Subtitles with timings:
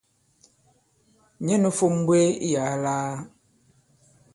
[1.45, 3.15] Nyɛ nū fȏm m̀mbwēē iyàa lāā.